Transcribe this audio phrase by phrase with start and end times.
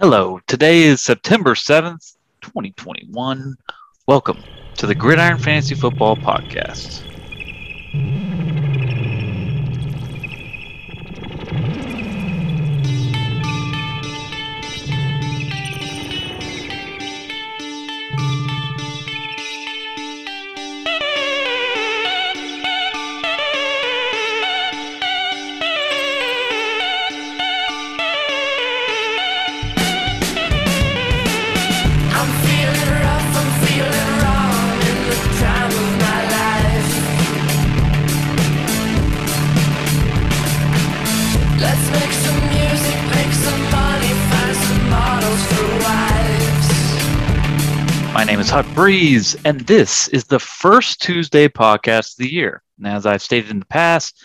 [0.00, 3.54] Hello, today is September 7th, 2021.
[4.08, 4.42] Welcome
[4.74, 7.04] to the Gridiron Fantasy Football Podcast.
[48.54, 52.62] Huck Breeze, and this is the first Tuesday podcast of the year.
[52.78, 54.24] And as I've stated in the past,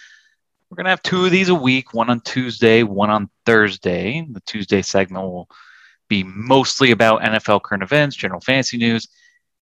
[0.70, 4.24] we're going to have two of these a week one on Tuesday, one on Thursday.
[4.32, 5.50] The Tuesday segment will
[6.10, 9.08] be mostly about NFL current events, general fantasy news,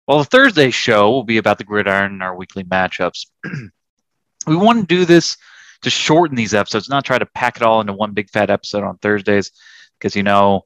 [0.03, 3.27] while the Thursday show will be about the gridiron and our weekly matchups.
[4.47, 5.37] we want to do this
[5.83, 8.83] to shorten these episodes, not try to pack it all into one big fat episode
[8.83, 9.53] on Thursdays,
[9.97, 10.65] because you know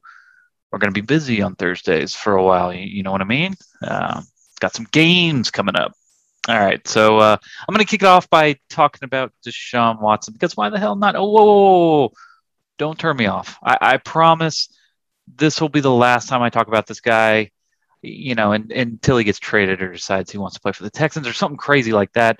[0.70, 2.72] we're going to be busy on Thursdays for a while.
[2.72, 3.54] You, you know what I mean?
[3.82, 4.22] Uh,
[4.60, 5.92] got some games coming up.
[6.48, 7.36] All right, so uh,
[7.68, 10.94] I'm going to kick it off by talking about Deshaun Watson because why the hell
[10.94, 11.16] not?
[11.16, 12.12] Oh, whoa, whoa, whoa,
[12.78, 13.58] don't turn me off.
[13.64, 14.68] I, I promise
[15.26, 17.50] this will be the last time I talk about this guy.
[18.02, 20.90] You know, and, until he gets traded or decides he wants to play for the
[20.90, 22.38] Texans or something crazy like that.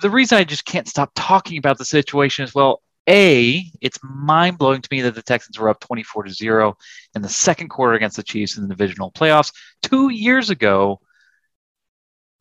[0.00, 4.58] The reason I just can't stop talking about the situation is well, a, it's mind
[4.58, 6.76] blowing to me that the Texans were up 24 to 0
[7.14, 11.00] in the second quarter against the Chiefs in the divisional playoffs two years ago.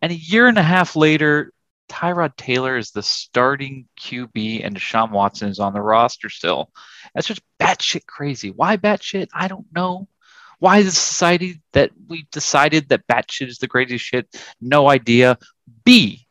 [0.02, 1.54] And a year and a half later,
[1.90, 6.72] Tyrod Taylor is the starting QB and Deshaun Watson is on the roster still.
[7.14, 8.50] That's just batshit crazy.
[8.50, 9.28] Why batshit?
[9.34, 10.08] I don't know.
[10.60, 14.28] Why is society that we decided that batshit is the greatest shit?
[14.62, 15.38] No idea.
[15.84, 16.28] B,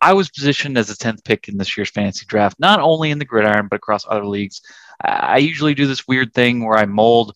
[0.00, 3.18] I was positioned as a 10th pick in this year's fantasy draft, not only in
[3.18, 4.60] the gridiron, but across other leagues.
[5.00, 7.34] I usually do this weird thing where I mold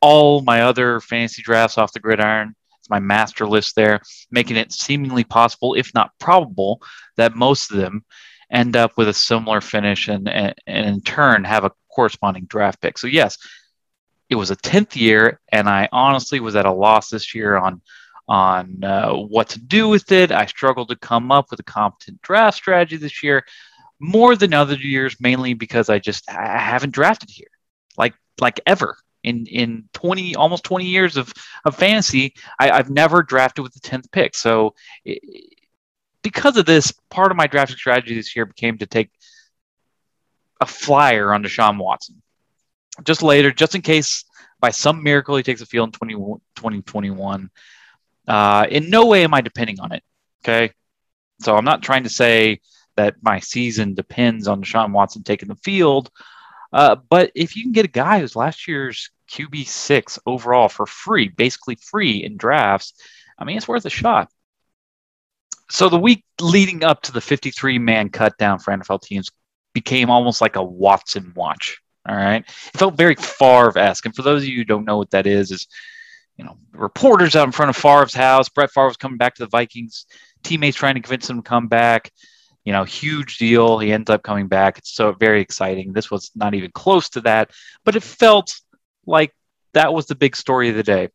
[0.00, 2.54] all my other fantasy drafts off the gridiron.
[2.78, 4.00] It's my master list there,
[4.30, 6.82] making it seemingly possible, if not probable,
[7.16, 8.04] that most of them
[8.50, 12.80] end up with a similar finish and, and, and in turn have a corresponding draft
[12.80, 12.98] pick.
[12.98, 13.38] So, yes,
[14.28, 17.82] it was a 10th year, and I honestly was at a loss this year on
[18.30, 20.30] on uh, what to do with it.
[20.30, 23.44] I struggled to come up with a competent draft strategy this year,
[23.98, 27.50] more than other years, mainly because I just I haven't drafted here,
[27.98, 32.34] like like ever in in 20 almost 20 years of of fantasy.
[32.58, 34.74] I, I've never drafted with the 10th pick, so.
[35.04, 35.20] It,
[36.22, 39.10] because of this, part of my drafting strategy this year became to take
[40.60, 42.20] a flyer on Deshaun Watson.
[43.04, 44.26] Just later, just in case
[44.60, 46.14] by some miracle he takes a field in 20,
[46.56, 47.50] 2021.
[48.26, 50.02] Uh, in no way am I depending on it.
[50.44, 50.72] Okay.
[51.40, 52.60] So I'm not trying to say
[52.96, 56.10] that my season depends on Deshaun Watson taking the field.
[56.72, 60.86] Uh, but if you can get a guy who's last year's QB six overall for
[60.86, 62.94] free, basically free in drafts,
[63.38, 64.30] I mean, it's worth a shot.
[65.70, 69.30] So the week leading up to the 53 man cut down for NFL teams
[69.72, 71.80] became almost like a Watson watch.
[72.08, 72.42] All right.
[72.42, 74.06] It felt very Favre esque.
[74.06, 75.68] And for those of you who don't know what that is, is
[76.40, 78.48] you know, reporters out in front of Favre's house.
[78.48, 80.06] Brett Favre was coming back to the Vikings.
[80.42, 82.10] Teammates trying to convince him to come back.
[82.64, 83.78] You know, huge deal.
[83.78, 84.78] He ends up coming back.
[84.78, 85.92] It's so very exciting.
[85.92, 87.50] This was not even close to that,
[87.84, 88.58] but it felt
[89.04, 89.34] like
[89.74, 91.10] that was the big story of the day.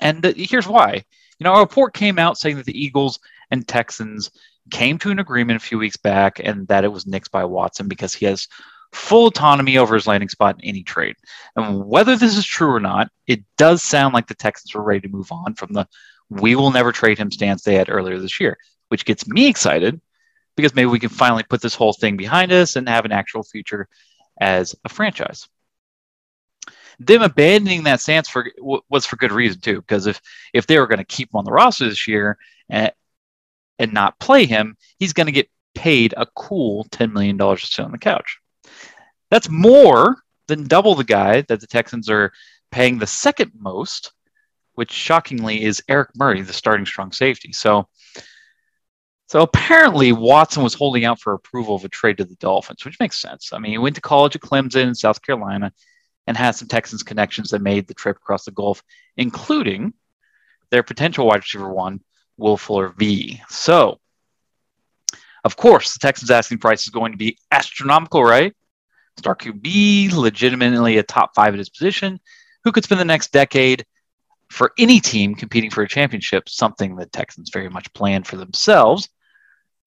[0.00, 1.04] And the, here's why.
[1.38, 3.18] You know, a report came out saying that the Eagles
[3.50, 4.30] and Texans
[4.70, 7.88] came to an agreement a few weeks back and that it was nixed by Watson
[7.88, 8.48] because he has
[8.94, 11.16] full autonomy over his landing spot in any trade.
[11.56, 15.00] And whether this is true or not, it does sound like the Texans were ready
[15.00, 15.86] to move on from the
[16.30, 18.56] we will never trade him stance they had earlier this year,
[18.88, 20.00] which gets me excited
[20.56, 23.42] because maybe we can finally put this whole thing behind us and have an actual
[23.42, 23.88] future
[24.40, 25.48] as a franchise.
[26.98, 30.20] Them abandoning that stance for was for good reason too, because if
[30.52, 32.38] if they were going to keep him on the roster this year
[32.68, 32.92] and
[33.78, 37.66] and not play him, he's going to get paid a cool ten million dollars to
[37.66, 38.38] sit on the couch.
[39.30, 40.16] That's more
[40.46, 42.32] than double the guy that the Texans are
[42.70, 44.12] paying the second most,
[44.74, 47.52] which shockingly is Eric Murray, the starting strong safety.
[47.52, 47.88] So,
[49.26, 53.00] so apparently Watson was holding out for approval of a trade to the Dolphins, which
[53.00, 53.52] makes sense.
[53.52, 55.72] I mean, he went to college at Clemson in South Carolina
[56.26, 58.82] and had some Texans connections that made the trip across the Gulf,
[59.16, 59.94] including
[60.70, 62.00] their potential wide receiver one,
[62.36, 63.40] Will Fuller V.
[63.48, 64.00] So,
[65.44, 68.54] of course, the Texans asking price is going to be astronomical, right?
[69.16, 72.20] Star QB, legitimately a top five at his position,
[72.64, 73.84] who could spend the next decade
[74.50, 79.08] for any team competing for a championship, something the Texans very much planned for themselves.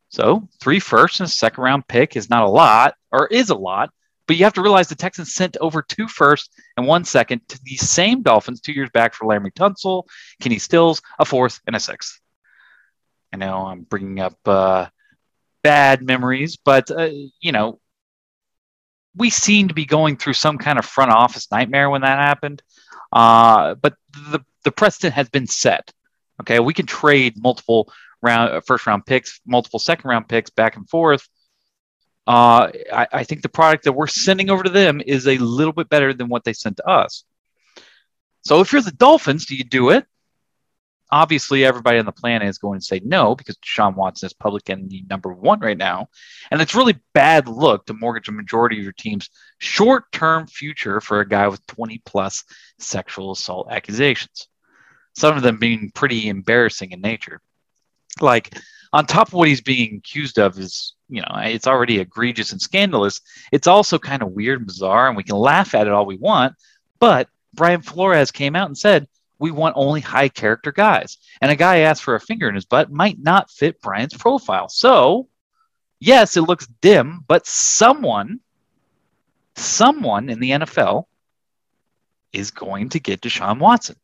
[0.09, 3.55] So, three firsts and a second round pick is not a lot, or is a
[3.55, 3.91] lot,
[4.27, 7.59] but you have to realize the Texans sent over two firsts and one second to
[7.63, 10.03] the same Dolphins two years back for Laremy Tunsil,
[10.41, 12.19] Kenny Stills, a fourth, and a sixth.
[13.33, 14.87] I know I'm bringing up uh,
[15.63, 17.09] bad memories, but, uh,
[17.41, 17.79] you know,
[19.17, 22.61] we seem to be going through some kind of front office nightmare when that happened.
[23.11, 23.95] Uh, but
[24.31, 25.91] the, the precedent has been set.
[26.41, 27.91] Okay, we can trade multiple
[28.21, 31.27] round first round picks, multiple second round picks back and forth
[32.27, 35.71] uh, I, I think the product that we're sending over to them is a little
[35.71, 37.23] bit better than what they sent to us.
[38.43, 40.05] So if you're the Dolphins, do you do it?
[41.09, 44.69] Obviously, everybody on the planet is going to say no because Deshaun Watson is public
[44.69, 46.09] enemy number one right now.
[46.51, 50.99] And it's really bad look to mortgage a majority of your team's short term future
[50.99, 52.43] for a guy with 20 plus
[52.79, 54.49] sexual assault accusations.
[55.15, 57.41] Some of them being pretty embarrassing in nature.
[58.19, 58.53] Like,
[58.93, 62.61] on top of what he's being accused of is you know it's already egregious and
[62.61, 63.21] scandalous
[63.51, 66.17] it's also kind of weird and bizarre and we can laugh at it all we
[66.17, 66.53] want
[66.99, 69.07] but brian flores came out and said
[69.39, 71.17] we want only high character guys.
[71.41, 74.69] And a guy asked for a finger in his butt might not fit brian's profile.
[74.69, 75.27] So
[75.99, 78.39] yes it looks dim but someone
[79.55, 81.05] someone in the nfl
[82.31, 83.95] is going to get deshaun watson.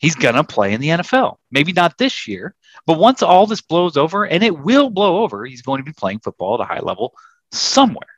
[0.00, 2.54] He's going to play in the nfl maybe not this year
[2.86, 5.92] but once all this blows over, and it will blow over, he's going to be
[5.92, 7.14] playing football at a high level
[7.52, 8.08] somewhere.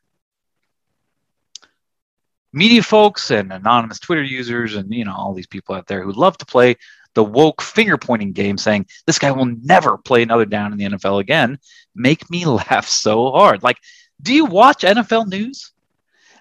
[2.54, 6.12] Media folks and anonymous Twitter users, and you know all these people out there who
[6.12, 6.76] love to play
[7.14, 10.84] the woke finger pointing game, saying this guy will never play another down in the
[10.84, 11.58] NFL again,
[11.94, 13.62] make me laugh so hard.
[13.62, 13.78] Like,
[14.22, 15.72] do you watch NFL news?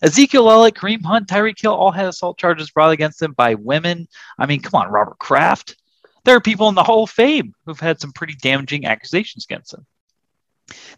[0.01, 4.07] Ezekiel Elliott, Kareem Hunt, Tyreek Hill all had assault charges brought against them by women.
[4.37, 5.77] I mean, come on, Robert Kraft
[6.23, 9.71] there are people in the Hall of Fame who've had some pretty damaging accusations against
[9.71, 9.85] them.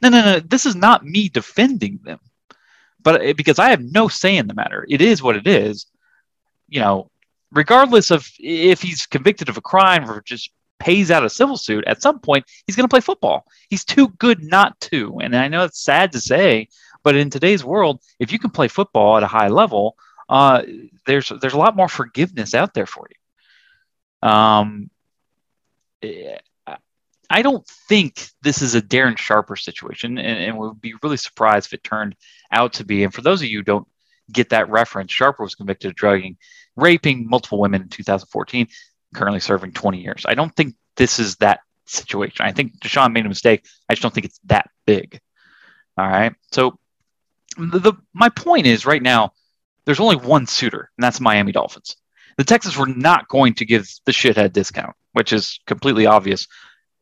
[0.02, 0.40] No, no, no.
[0.40, 2.20] This is not me defending them,
[3.06, 5.86] but because I have no say in the matter, it is what it is.
[6.68, 7.12] You know,
[7.52, 10.50] regardless of if he's convicted of a crime or just
[10.80, 13.46] pays out a civil suit, at some point he's going to play football.
[13.69, 15.19] He's too good not to.
[15.19, 16.68] And I know it's sad to say,
[17.04, 19.96] but in today's world, if you can play football at a high level,
[20.28, 20.63] uh,
[21.06, 23.08] there's there's a lot more forgiveness out there for
[24.24, 24.28] you.
[24.28, 24.90] Um,
[27.30, 31.68] I don't think this is a Darren Sharper situation, and, and would be really surprised
[31.68, 32.16] if it turned
[32.51, 33.04] out to be.
[33.04, 33.88] And for those of you who don't
[34.31, 36.38] get that reference, Sharper was convicted of drugging,
[36.75, 38.68] raping multiple women in 2014,
[39.13, 40.25] currently serving 20 years.
[40.27, 42.45] I don't think this is that situation.
[42.45, 43.66] I think Deshaun made a mistake.
[43.89, 45.19] I just don't think it's that big.
[45.98, 46.33] All right.
[46.51, 46.77] So
[47.57, 49.33] the, the my point is right now,
[49.86, 51.95] there's only one suitor, and that's Miami Dolphins.
[52.38, 56.45] The Texans were not going to give the shithead discount which is completely obvious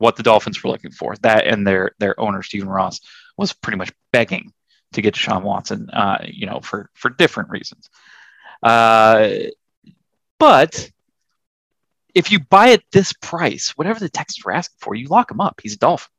[0.03, 1.15] what the Dolphins were looking for.
[1.21, 2.99] That and their their owner Stephen Ross
[3.37, 4.51] was pretty much begging
[4.91, 7.89] to get Deshaun Watson, uh, you know, for for different reasons.
[8.61, 9.29] Uh,
[10.39, 10.91] but
[12.13, 15.39] if you buy at this price, whatever the Texans were asking for, you lock him
[15.39, 15.59] up.
[15.63, 16.11] He's a Dolphin.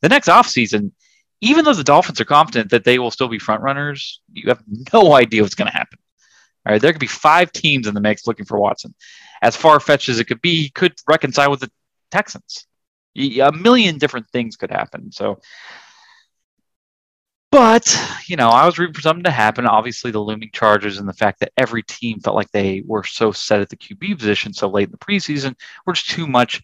[0.00, 0.92] The next offseason,
[1.40, 4.62] even though the Dolphins are confident that they will still be front runners, you have
[4.92, 5.98] no idea what's going to happen.
[6.64, 8.94] All right, there could be five teams in the mix looking for Watson
[9.42, 11.70] as far fetched as it could be, he could reconcile with the
[12.10, 12.66] Texans.
[13.16, 15.10] A million different things could happen.
[15.12, 15.40] So,
[17.50, 17.96] but
[18.26, 19.66] you know, I was rooting for something to happen.
[19.66, 23.32] Obviously, the looming charges and the fact that every team felt like they were so
[23.32, 25.54] set at the QB position so late in the preseason
[25.86, 26.62] were just too much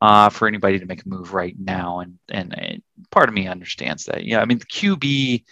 [0.00, 2.00] uh, for anybody to make a move right now.
[2.00, 4.24] And, and, and part of me understands that.
[4.24, 5.44] Yeah, I mean, the QB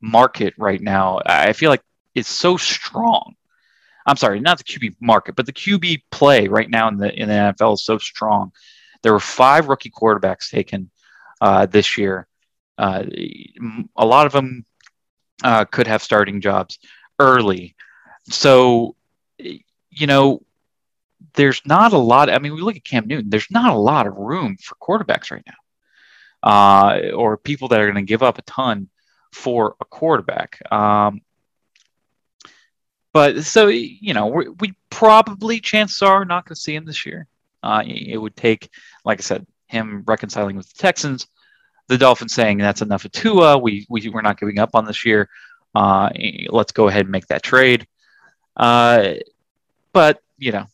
[0.00, 1.82] market right now, I feel like
[2.14, 3.34] is so strong
[4.06, 7.28] I'm sorry, not the QB market, but the QB play right now in the in
[7.28, 8.52] the NFL is so strong.
[9.02, 10.90] There were five rookie quarterbacks taken
[11.40, 12.26] uh, this year.
[12.78, 13.04] Uh,
[13.96, 14.64] a lot of them
[15.42, 16.78] uh, could have starting jobs
[17.18, 17.74] early.
[18.28, 18.96] So,
[19.38, 20.42] you know,
[21.34, 22.30] there's not a lot.
[22.30, 23.30] I mean, we look at Cam Newton.
[23.30, 27.86] There's not a lot of room for quarterbacks right now, uh, or people that are
[27.86, 28.88] going to give up a ton
[29.32, 30.60] for a quarterback.
[30.72, 31.22] Um,
[33.12, 37.04] but so you know, we, we probably chances are not going to see him this
[37.04, 37.26] year.
[37.62, 38.70] Uh, it would take,
[39.04, 41.26] like I said, him reconciling with the Texans,
[41.88, 43.58] the Dolphins saying that's enough of Tua.
[43.58, 45.28] We, we we're not giving up on this year.
[45.74, 46.10] Uh,
[46.48, 47.86] let's go ahead and make that trade.
[48.56, 49.14] Uh,
[49.92, 50.66] but you know,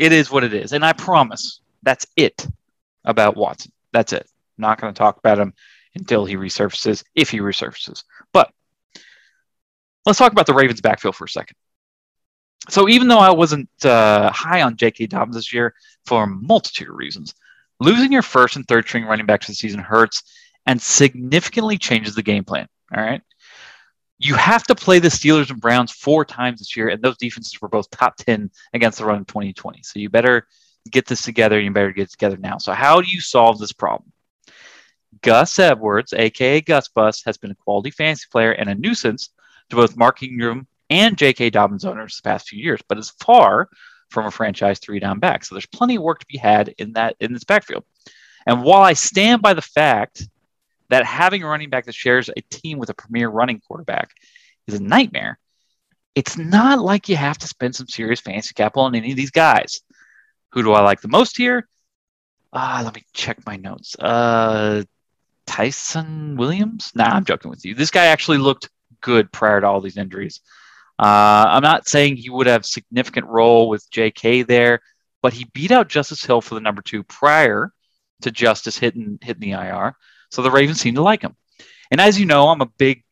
[0.00, 2.46] it is what it is, and I promise that's it
[3.04, 3.72] about Watson.
[3.92, 4.26] That's it.
[4.58, 5.54] I'm not going to talk about him
[5.94, 8.02] until he resurfaces, if he resurfaces.
[8.32, 8.50] But
[10.06, 11.56] let's talk about the Ravens backfield for a second.
[12.68, 15.06] So even though I wasn't uh, high on J.K.
[15.06, 15.74] Dobbins this year
[16.06, 17.34] for a multitude of reasons,
[17.80, 20.22] losing your first and third string running backs this season hurts
[20.66, 22.66] and significantly changes the game plan.
[22.94, 23.20] All right.
[24.18, 27.60] You have to play the Steelers and Browns four times this year, and those defenses
[27.60, 29.82] were both top 10 against the run in 2020.
[29.82, 30.46] So you better
[30.90, 31.60] get this together.
[31.60, 32.58] You better get it together now.
[32.58, 34.12] So, how do you solve this problem?
[35.22, 39.30] Gus Edwards, aka Gus Bus, has been a quality fantasy player and a nuisance
[39.70, 41.50] to both Mark Ingram and J.K.
[41.50, 43.68] Dobbins owners the past few years, but is far
[44.10, 45.44] from a franchise three down back.
[45.44, 47.84] So there's plenty of work to be had in that in this backfield.
[48.46, 50.26] And while I stand by the fact
[50.90, 54.10] that having a running back that shares a team with a premier running quarterback
[54.66, 55.38] is a nightmare,
[56.14, 59.32] it's not like you have to spend some serious fantasy capital on any of these
[59.32, 59.80] guys.
[60.52, 61.68] Who do I like the most here?
[62.52, 63.96] Ah, let me check my notes.
[63.98, 64.84] Uh,
[65.46, 66.92] Ty'Son Williams?
[66.94, 67.74] Nah, I'm joking with you.
[67.74, 68.70] This guy actually looked
[69.00, 70.40] good prior to all these injuries.
[70.98, 74.42] Uh, I'm not saying he would have significant role with J.K.
[74.42, 74.80] there,
[75.22, 77.72] but he beat out Justice Hill for the number two prior
[78.22, 79.96] to Justice hitting hitting the IR.
[80.30, 81.36] So the Ravens seem to like him.
[81.90, 83.02] And as you know, I'm a big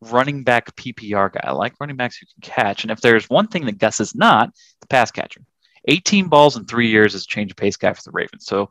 [0.00, 1.40] running back PPR guy.
[1.44, 2.84] I like running backs who can catch.
[2.84, 5.42] And if there's one thing that Gus is not, the pass catcher.
[5.88, 8.46] 18 balls in three years is a change of pace guy for the Ravens.
[8.46, 8.70] So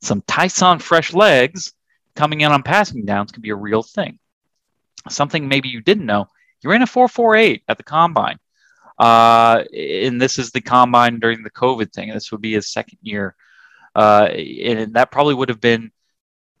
[0.00, 1.72] some Ty'Son fresh legs
[2.14, 4.18] coming in on passing downs can be a real thing.
[5.08, 6.28] Something maybe you didn't know.
[6.62, 8.38] He ran a 448 at the combine.
[8.98, 12.10] Uh, and this is the combine during the COVID thing.
[12.10, 13.34] This would be his second year.
[13.94, 15.90] Uh, and that probably would have been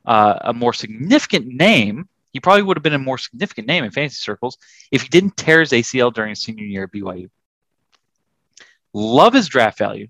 [0.04, 2.08] uh, a more significant name.
[2.32, 4.58] He probably would have been a more significant name in fantasy circles
[4.90, 7.30] if he didn't tear his ACL during his senior year at BYU.
[8.92, 10.08] Love his draft value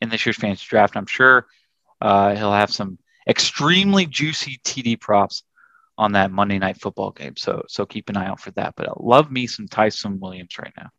[0.00, 0.96] in this year's fantasy draft.
[0.96, 1.46] I'm sure
[2.00, 5.42] uh, he'll have some extremely juicy TD props
[5.98, 7.36] on that Monday night football game.
[7.36, 8.74] So so keep an eye out for that.
[8.76, 10.90] But I love me some Ty'Son Williams right now.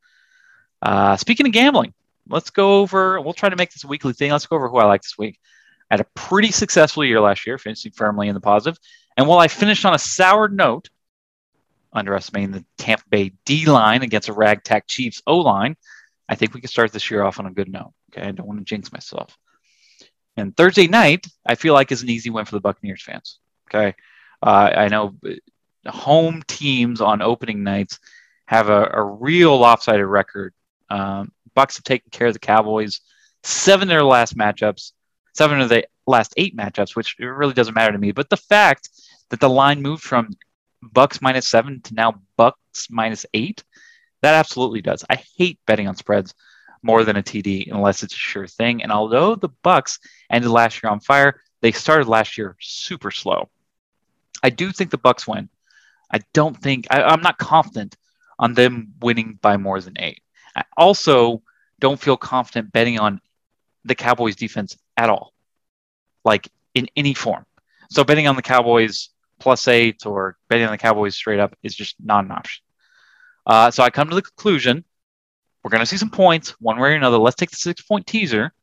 [0.82, 1.94] Uh, speaking of gambling,
[2.30, 3.20] let's go over.
[3.22, 4.32] We'll try to make this a weekly thing.
[4.32, 5.40] Let's go over who I like this week.
[5.90, 8.78] I had a pretty successful year last year, finishing firmly in the positive.
[9.16, 10.90] And while I finished on a sour note,
[11.94, 15.76] underestimating the Tampa Bay D line against a ragtag Chiefs O line,
[16.30, 17.94] I think we can start this year off on a good note.
[18.12, 19.38] Okay, I don't want to jinx myself.
[20.36, 23.40] And Thursday night, I feel like is an easy win for the Buccaneers fans.
[23.70, 23.96] Okay,
[24.42, 25.16] uh, I know
[25.86, 28.00] home teams on opening nights
[28.46, 30.54] have a, a real lopsided record.
[30.90, 33.02] Um, Bucks have taken care of the Cowboys
[33.44, 34.92] seven of their last matchups,
[35.34, 38.12] seven of the last eight matchups, which really doesn't matter to me.
[38.12, 38.90] But the fact
[39.30, 40.32] that the line moved from
[40.82, 43.64] Bucks minus seven to now Bucks minus eight,
[44.22, 45.04] that absolutely does.
[45.10, 46.34] I hate betting on spreads
[46.84, 48.84] more than a TD unless it's a sure thing.
[48.84, 53.50] And although the Bucks ended last year on fire, they started last year super slow.
[54.44, 55.50] I do think the Bucks win.
[56.12, 57.98] I don't think I, I'm not confident
[58.40, 60.22] on them winning by more than eight.
[60.56, 61.42] I also
[61.80, 63.22] don't feel confident betting on
[63.86, 65.34] the Cowboys defense at all,
[66.24, 67.46] like in any form.
[67.90, 71.76] So betting on the Cowboys plus eight or betting on the Cowboys straight up is
[71.76, 72.64] just not an option.
[73.46, 74.84] Uh, so I come to the conclusion
[75.68, 77.18] we're going to see some points one way or another.
[77.18, 78.54] Let's take the six point teaser,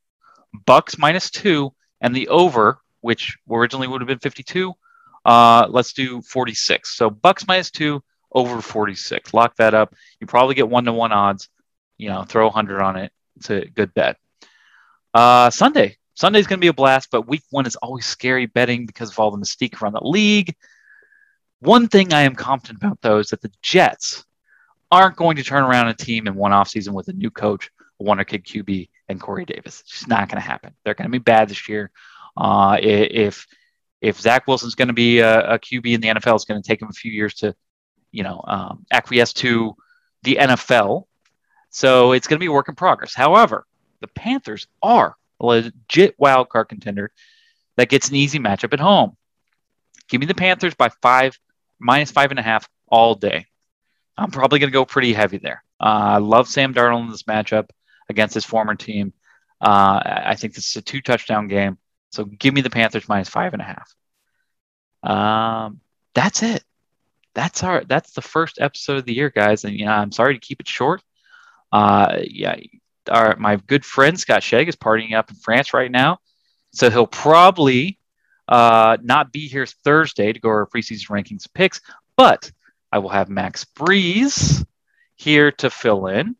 [0.64, 4.72] Bucks minus two, and the over, which originally would have been 52.
[5.24, 6.96] Uh, let's do 46.
[6.96, 8.02] So Bucks minus two,
[8.32, 9.32] over 46.
[9.32, 9.94] Lock that up.
[10.20, 11.48] You probably get one to one odds.
[11.96, 13.12] You know, throw 100 on it.
[13.36, 14.16] It's a good bet.
[15.12, 15.96] Uh, Sunday.
[16.16, 19.18] Sunday's going to be a blast, but week one is always scary betting because of
[19.18, 20.54] all the mystique around the league.
[21.58, 24.24] One thing I am confident about, though, is that the Jets
[24.90, 28.04] aren't going to turn around a team in one offseason with a new coach, a
[28.04, 29.80] wonder kid QB, and Corey Davis.
[29.80, 30.74] It's just not going to happen.
[30.84, 31.90] They're going to be bad this year.
[32.36, 33.46] Uh, if
[34.04, 36.66] if Zach Wilson's going to be a, a, QB in the NFL, it's going to
[36.66, 37.54] take him a few years to,
[38.12, 39.74] you know, um, acquiesce to
[40.22, 41.06] the NFL.
[41.70, 43.14] So it's going to be a work in progress.
[43.14, 43.66] However,
[44.00, 47.12] the Panthers are a legit wild card contender
[47.76, 49.16] that gets an easy matchup at home.
[50.08, 51.38] Give me the Panthers by five,
[51.78, 53.46] minus five and a half all day.
[54.18, 55.64] I'm probably going to go pretty heavy there.
[55.80, 55.84] Uh,
[56.14, 57.70] I love Sam Darnold in this matchup
[58.10, 59.14] against his former team.
[59.62, 61.78] Uh, I think this is a two touchdown game.
[62.14, 63.94] So give me the Panthers minus five and a half.
[65.02, 65.80] Um,
[66.14, 66.62] that's it.
[67.34, 69.64] That's our that's the first episode of the year, guys.
[69.64, 71.02] And know, I'm sorry to keep it short.
[71.72, 72.56] Uh, yeah,
[73.10, 76.18] our my good friend Scott Shegg is partying up in France right now,
[76.72, 77.98] so he'll probably
[78.46, 81.80] uh, not be here Thursday to go over preseason rankings picks,
[82.16, 82.50] but
[82.92, 84.64] I will have Max Breeze
[85.16, 86.36] here to fill in,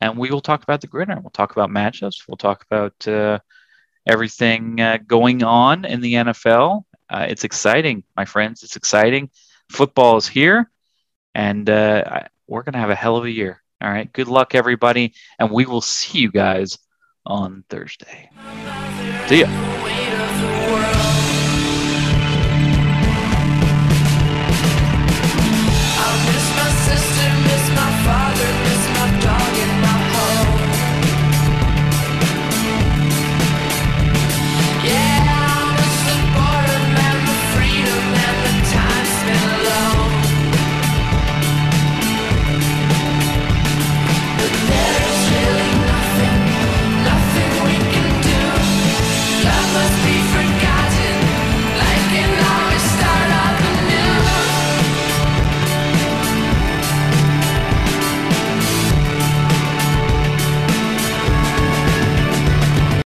[0.00, 1.22] and we will talk about the gridiron.
[1.22, 2.28] We'll talk about matchups.
[2.28, 3.40] We'll talk about uh,
[4.08, 6.84] everything uh, going on in the NFL.
[7.08, 8.62] Uh, it's exciting, my friends.
[8.62, 9.30] It's exciting.
[9.70, 10.70] Football is here,
[11.34, 13.62] and uh, we're going to have a hell of a year.
[13.80, 14.12] All right.
[14.12, 15.14] Good luck, everybody.
[15.38, 16.78] And we will see you guys
[17.24, 18.30] on Thursday.
[19.28, 19.77] See ya.